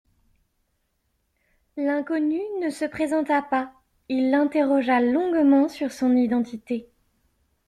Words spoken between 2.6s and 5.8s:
se présenta pas. Il l’interrogea longuement